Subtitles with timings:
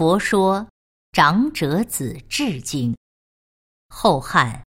[0.00, 0.66] 佛说
[1.12, 2.96] 长者子智经，
[3.90, 4.64] 后汉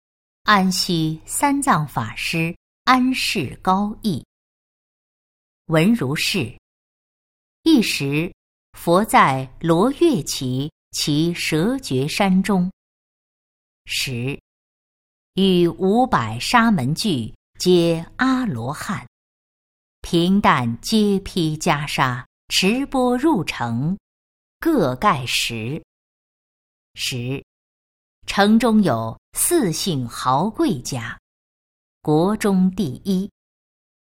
[0.44, 4.25] 安西三藏法师安世高译。
[5.67, 6.58] 文如是：
[7.62, 8.32] 一时，
[8.72, 12.73] 佛在罗月奇其蛇绝山中，
[13.85, 14.41] 时
[15.35, 19.07] 与五百沙门聚皆阿罗汉，
[20.01, 23.95] 平淡皆披袈裟，持钵入城。
[24.61, 25.80] 各盖十。
[26.94, 27.44] 十，
[28.26, 31.16] 城中有四姓豪贵家，
[32.02, 33.30] 国中第一，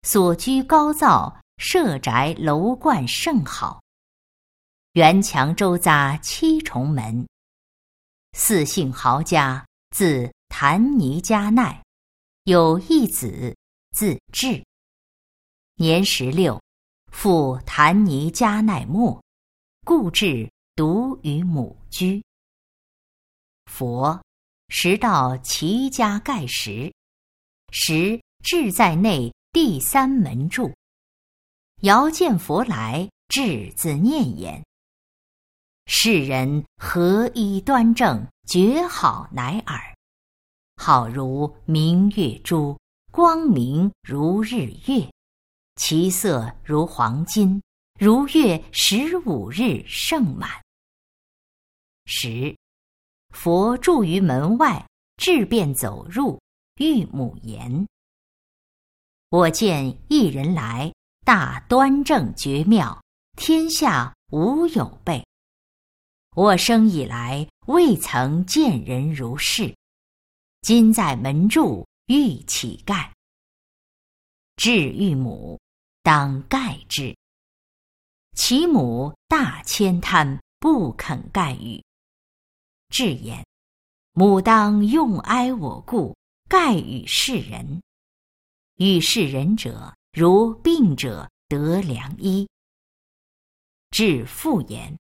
[0.04, 3.82] 所居高造，设宅楼观甚好。
[4.92, 7.28] 园墙周匝七重门。
[8.34, 11.84] 四姓豪家字谭尼加奈，
[12.44, 13.56] 有一子，
[13.96, 14.64] 字智。
[15.78, 16.62] 年十六，
[17.12, 19.23] 父谭尼加奈没。
[19.86, 22.24] 故至独与母居。
[23.66, 24.22] 佛
[24.70, 26.94] 时到其家盖时，
[27.72, 30.74] 时志在内第三门住。
[31.82, 34.64] 遥见佛来，智自念言
[35.86, 39.94] ：“世人何衣端正，绝好乃尔？
[40.78, 42.80] 好如明月珠，
[43.12, 45.12] 光明如日月，
[45.76, 47.62] 其色如黄金。”
[48.04, 50.62] 如月十五日盛满。
[52.04, 52.54] 十，
[53.30, 56.38] 佛住于门外，质便走入，
[56.82, 57.88] 遇母言
[59.32, 60.94] ：“我见一人来，
[61.26, 63.02] 大端正绝妙，
[63.38, 65.26] 天下无有备。
[66.36, 69.74] 我生以来未曾见人如是。
[70.60, 73.10] 今在门住，遇乞丐。
[74.58, 75.58] 至遇母，
[76.02, 77.16] 当盖之。”
[78.34, 81.84] 其母大千贪，不肯盖予。
[82.90, 83.46] 至言
[84.14, 86.16] ：“母当用哀我故，
[86.50, 87.82] 盖与世人。
[88.78, 92.48] 与世人者，如病者得良医。”
[93.92, 94.98] 至复言：“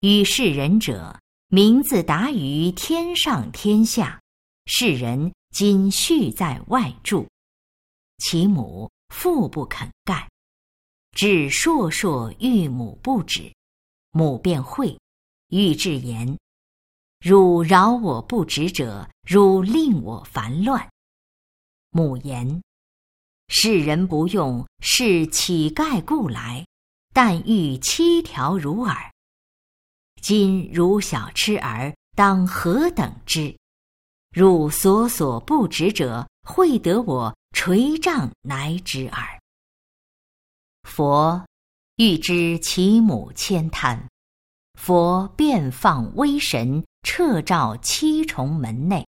[0.00, 4.20] 与世人者，名字达于天上天下。
[4.66, 7.28] 世人今续在外住，
[8.18, 10.28] 其母复不肯盖。”
[11.14, 13.54] 至烁烁欲母不止，
[14.10, 14.98] 母便会，
[15.50, 16.36] 欲至言
[17.22, 20.90] ：“汝饶我不止者，汝令我烦乱。”
[21.90, 22.60] 母言
[23.46, 26.66] ：“世人不用，是乞丐故来，
[27.12, 29.12] 但欲七条如耳。
[30.20, 33.56] 今汝小痴儿，当何等之？
[34.32, 39.40] 汝所所不止者，会得我垂杖乃止耳。”
[40.84, 41.44] 佛
[41.96, 44.08] 欲知其母千贪，
[44.74, 49.04] 佛便放威神，彻照七重门内。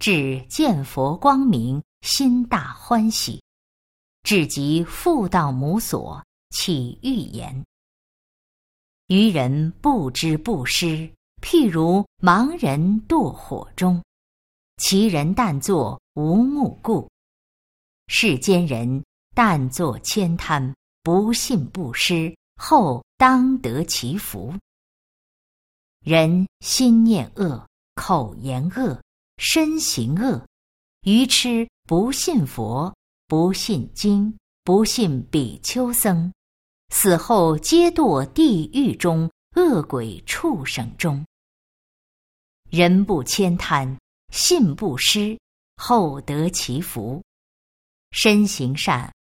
[0.00, 3.42] 至见佛光明，心大欢喜，
[4.22, 7.64] 至即复到母所，起欲言：
[9.06, 14.02] 愚人不知不施，譬如盲人堕火中，
[14.78, 17.08] 其人但作无目故。
[18.08, 19.02] 世间人。
[19.34, 24.54] 但作悭贪，不信不施，后当得其福。
[26.00, 29.02] 人心念恶，口言恶，
[29.38, 30.46] 身行恶，
[31.02, 32.94] 愚痴不信佛，
[33.26, 36.32] 不信经，不信比丘僧，
[36.90, 41.24] 死后皆堕地狱中，恶鬼畜生中。
[42.70, 43.98] 人不悭贪，
[44.32, 45.36] 信不施，
[45.76, 47.22] 后得其福，
[48.12, 49.12] 身行善。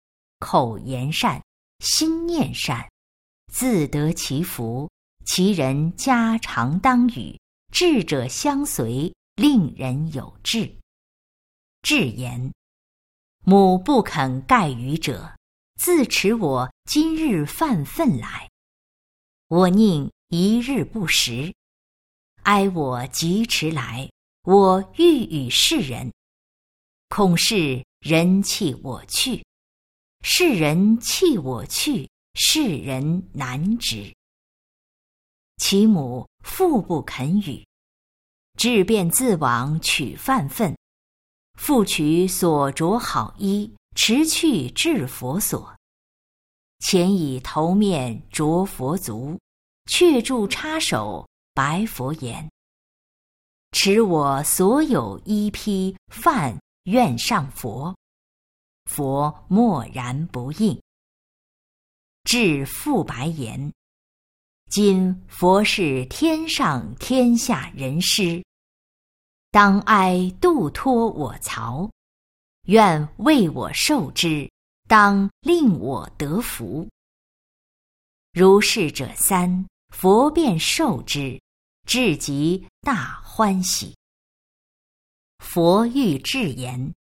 [0.44, 1.42] 口言善，
[1.80, 2.86] 心念善，
[3.48, 4.90] 自得其福。
[5.26, 7.40] 其人家常当与，
[7.72, 10.76] 智者相随，令人有志。
[11.81, 12.52] 智言：
[13.46, 15.34] 母不肯盖于者，
[15.80, 18.50] 自持我今日犯愤来。
[19.48, 21.54] 我宁一日不食，
[22.42, 24.10] 哀我即迟来。
[24.44, 26.12] 我欲与世人，
[27.07, 29.42] 恐是人弃我去。
[30.25, 34.16] 世人弃我去，世人难止。
[35.58, 37.62] 其母父不肯与，
[38.58, 40.74] 智便自往取饭粪，
[41.60, 45.75] 复取所着好衣，持去至佛所。
[46.80, 49.38] 前以头面着佛足，
[49.88, 52.50] 却住插手，白佛言
[53.72, 57.94] ：“持我所有衣披饭，愿上佛。”
[58.85, 60.80] 佛默然不应。
[62.24, 63.74] 至复白言
[64.71, 68.44] ：“今佛是天上天下人师，
[69.51, 71.89] 当哀度脱我曹，
[72.63, 74.50] 愿为我受之，
[74.88, 76.88] 当令我得福。
[78.31, 81.39] 如是者三，佛便受之，
[81.85, 83.95] 至极大欢喜。
[85.39, 86.94] 佛欲至言：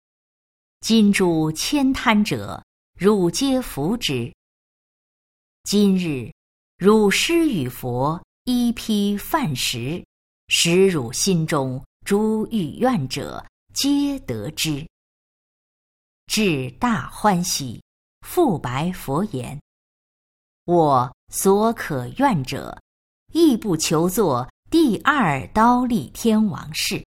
[0.81, 2.65] 今诸千贪者，
[2.97, 4.33] 汝皆服之。
[5.63, 6.33] 今日，
[6.79, 10.03] 汝施与佛一批饭食，
[10.47, 13.45] 使汝心中诸欲愿者，
[13.75, 14.83] 皆得之。
[16.25, 17.83] 至大欢喜，
[18.25, 19.61] 复白佛言
[20.65, 22.75] ：“我所可愿者，
[23.33, 27.05] 亦不求作第二刀立天王事，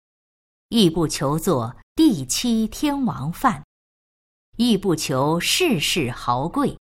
[0.69, 3.65] 亦不求作第七天王饭，
[4.59, 6.79] 亦不求世世豪贵。”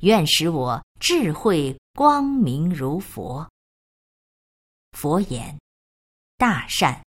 [0.00, 3.46] 愿使我智慧光明如佛。
[4.92, 5.58] 佛言
[6.38, 7.04] ：“大善，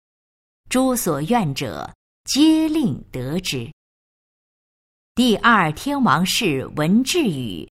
[0.70, 1.94] 诸所愿者，
[2.24, 3.70] 皆令得之。”
[5.14, 7.70] 第二天王是闻智语，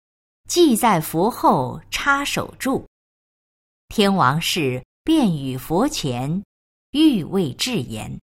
[0.49, 2.87] 即在佛后插手住。
[3.89, 6.45] 天王是便与佛前，
[6.91, 8.21] 欲为智言：“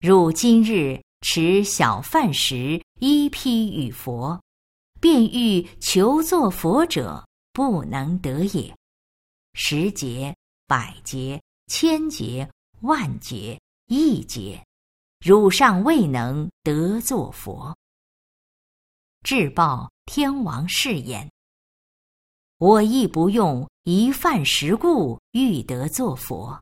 [0.00, 4.42] 汝今日持小饭食，一批与佛。”
[4.98, 8.74] 便欲求作佛者，不能得也。
[9.54, 10.34] 十劫、
[10.66, 12.50] 百劫、千劫、
[12.80, 13.58] 万劫、
[13.88, 14.62] 亿劫，
[15.20, 17.76] 汝尚未能得作佛。
[19.22, 21.30] 至报天王誓言：
[22.58, 26.58] 我亦不用一饭食故，欲得作佛。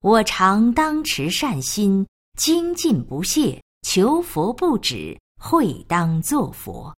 [0.00, 2.04] 我常当持善心，
[2.38, 6.94] 精进不懈，求佛不止，会当作佛。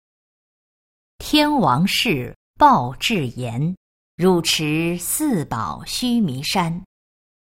[1.18, 3.74] 天王誓报至言：
[4.16, 6.84] 汝持四宝须弥山，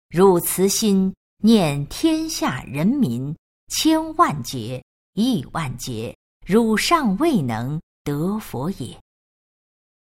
[0.08, 3.36] 汝慈心念天下人民，
[3.68, 4.82] 千万劫、
[5.12, 6.16] 亿万劫，
[6.46, 8.98] 汝尚未能得佛也。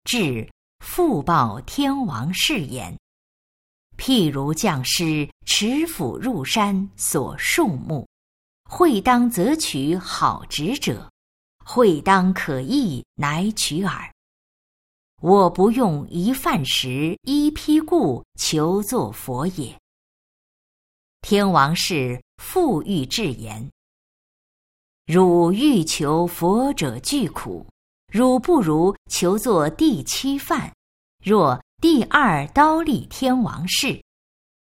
[0.05, 0.49] 至
[0.81, 2.97] 复报天王誓言：
[4.05, 8.05] 譬如将师持斧入山，所树木，
[8.69, 11.09] 会当择取好植者。
[11.65, 14.13] 会当可意，乃取耳。
[15.21, 19.79] 我不用一饭食，一批故，求作佛也。
[21.21, 23.71] 天王是复欲至言：
[25.07, 27.65] 汝欲求佛者具苦，
[28.09, 30.75] 汝不如求作第七饭。
[31.25, 34.01] 若第二刀立天王是，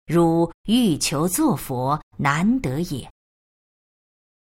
[0.04, 3.10] 汝欲求作佛，难得也。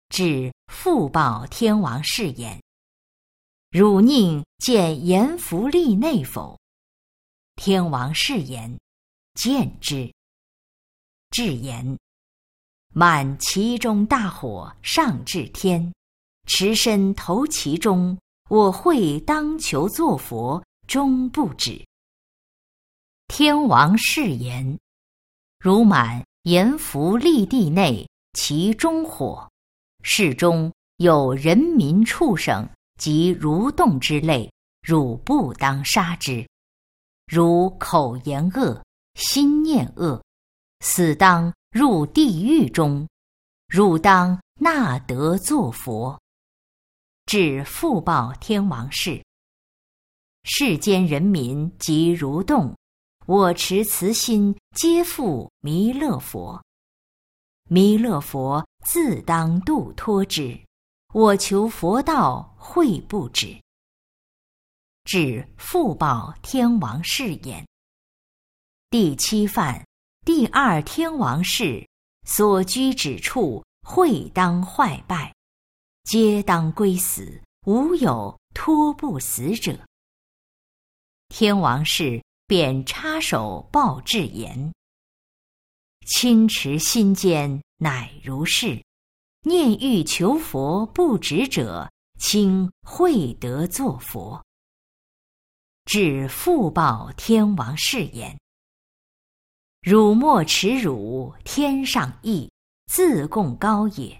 [0.08, 2.58] 至复报天王誓言
[3.70, 6.58] ：“汝宁见阎浮利内否？”
[7.56, 8.74] 天王誓言
[9.38, 10.10] ：“见之。”
[11.28, 11.98] 至言
[12.94, 15.92] ：“满其中大火上至天，
[16.46, 18.18] 持身投其中，
[18.48, 21.78] 我会当求作佛，终不止。”
[23.36, 24.78] 天王誓言
[25.58, 29.50] ：“如满阎浮利地内，其中火。”
[30.04, 32.64] 世中有人民畜生
[32.96, 34.48] 及蠕动之类，
[34.82, 36.48] 汝不当杀之。
[37.26, 38.80] 如口言恶，
[39.16, 40.22] 心念恶，
[40.78, 43.04] 死当入地狱中。
[43.66, 46.16] 汝当纳德作佛，
[47.26, 49.20] 至复报天王誓。
[50.44, 52.72] 世间人民及蠕动，
[53.26, 56.62] 我持慈心，皆复弥勒佛。
[57.70, 60.60] 弥勒佛自当度脱之，
[61.14, 63.58] 我求佛道会不止。
[65.04, 67.66] 至复报天王誓言：
[68.90, 69.82] 第七犯，
[70.26, 71.88] 第二天王誓，
[72.26, 75.34] 所居之处，会当坏败，
[76.02, 79.78] 皆当归死，无有脱不死者。
[81.30, 82.22] 天王誓
[82.56, 84.72] 便插手报至言。
[86.06, 88.80] 清持心间乃如是，
[89.42, 94.40] 念欲求佛不止者，清会得作佛。
[95.86, 98.38] 至复报天王誓言：
[99.82, 102.48] 汝莫耻辱，天上意，
[102.86, 104.16] 自贡高也。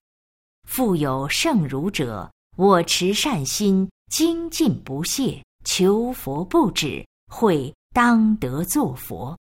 [0.68, 9.38] 复有圣儒者，我持善心，精进不懈，求佛不止，会当得作佛。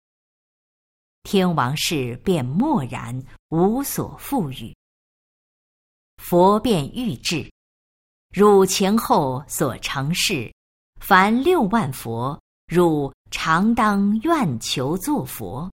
[1.22, 3.18] 天王氏便默然，
[3.48, 4.76] 无所复语。
[6.18, 7.50] 佛便欲至，
[8.30, 10.52] 汝前后所成事，
[11.00, 15.72] 凡六万佛，汝常当愿求作佛，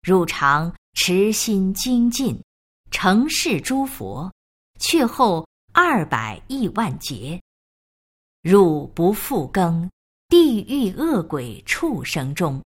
[0.00, 2.42] 汝常持心精进，
[2.90, 4.32] 成事诸佛，
[4.78, 7.38] 却后二百亿万劫。
[8.40, 9.90] 汝不复更
[10.30, 12.62] 地狱恶鬼畜生中，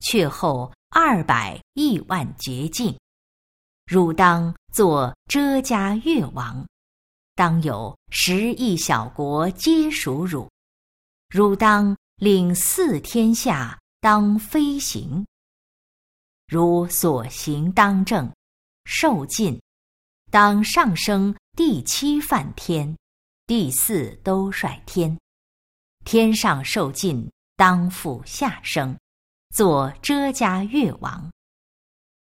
[0.00, 2.92] 却后二百亿万劫尽，
[3.86, 6.66] 汝当作遮迦越王，
[7.36, 10.50] 当有十亿小国皆属汝，
[11.28, 15.24] 汝当领四天下，当飞行。
[16.48, 18.28] 如所行当正，
[18.86, 19.56] 受尽，
[20.32, 22.92] 当上升第七梵天。
[23.46, 25.16] 第四兜率天，
[26.04, 28.96] 天上受尽，当复下生，
[29.54, 31.30] 作遮迦越王。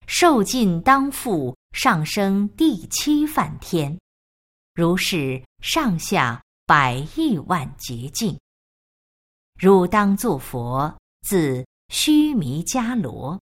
[0.06, 3.98] 受尽当复上升第七梵天，
[4.74, 8.38] 如是上下百亿万劫境。
[9.54, 13.40] 汝当作佛，自须弥迦罗，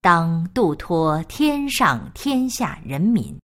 [0.00, 3.38] 当度脱天上天下人民。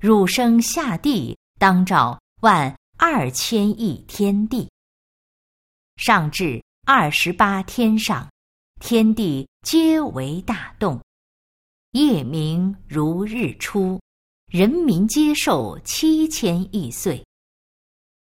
[0.00, 2.20] 汝生下地，当照。
[2.42, 4.70] 万二千亿天地，
[5.96, 8.30] 上至二十八天上，
[8.80, 11.02] 天地皆为大动，
[11.92, 14.00] 夜明如日出，
[14.46, 17.24] 人民皆寿七千亿岁。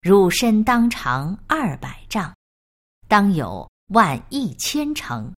[0.01, 2.33] 汝身当长二百丈，
[3.09, 5.35] 当有万亿千城，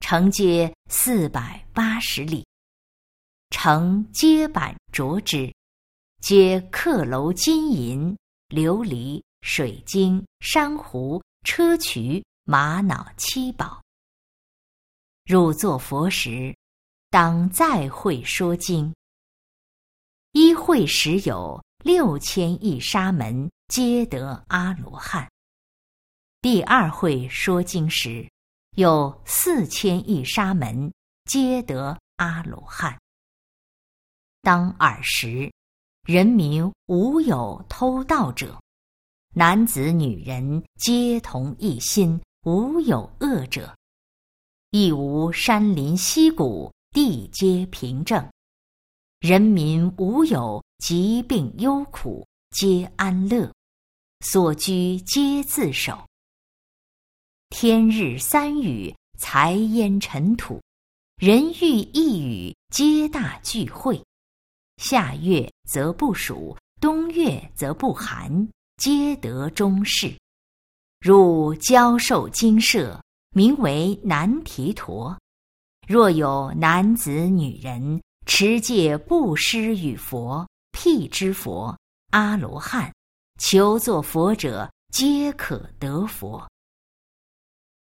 [0.00, 2.44] 城皆四百八十里，
[3.50, 5.52] 城皆板着之。
[6.20, 8.16] 皆刻楼金银、
[8.48, 13.82] 琉璃、水晶、珊瑚、砗磲、玛瑙七宝。
[15.24, 16.56] 入作佛时，
[17.10, 18.94] 当再会说经。
[20.32, 25.30] 一会时有六千亿沙门，皆得阿罗汉。
[26.40, 28.30] 第二会说经时，
[28.76, 30.92] 有四千亿沙门，
[31.24, 33.00] 皆得阿罗汉。
[34.42, 35.52] 当尔时。
[36.04, 38.60] 人民无有偷盗者，
[39.34, 43.74] 男子女人皆同一心，无有恶者，
[44.72, 48.22] 亦无山林溪谷，地皆平正。
[49.20, 53.50] 人民无有疾病忧苦，皆安乐，
[54.20, 56.06] 所居皆自守。
[57.48, 60.60] 天日三雨，财烟尘土，
[61.16, 63.98] 人欲一雨，皆大聚会。
[64.76, 68.46] 夏月则不暑，冬月则不寒，
[68.82, 70.12] 皆得中士。
[70.98, 75.16] 汝教授精舍，名为南提陀。
[75.86, 81.78] 若有男子女人持戒布施与佛，辟之佛
[82.10, 82.92] 阿罗汉，
[83.38, 86.44] 求作佛者，皆可得佛。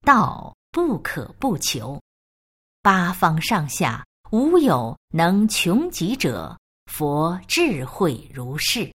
[0.06, 2.02] 道不可不求，
[2.82, 6.60] 八方上下无有能穷极者。
[6.88, 8.94] 佛智慧如是，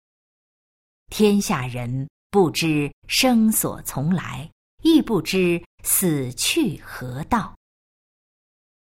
[1.16, 4.50] 天下人不知生所从来，
[4.82, 7.56] 亦不知死去何道。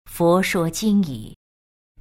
[0.03, 1.33] 佛说经已，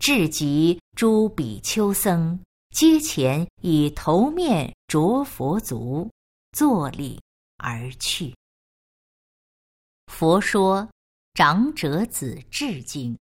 [0.00, 2.36] 至极诸比丘僧
[2.74, 6.10] 皆前以头面着佛足，
[6.50, 7.22] 坐立
[7.58, 8.34] 而去。
[10.08, 10.90] 佛说
[11.34, 13.16] 长者子至经。